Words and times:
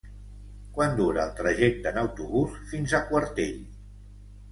Quant 0.77 0.95
dura 0.99 1.19
el 1.27 1.33
trajecte 1.39 1.91
en 1.91 1.99
autobús 2.03 2.55
fins 2.71 2.95
a 2.95 3.03
Quartell? 3.11 3.61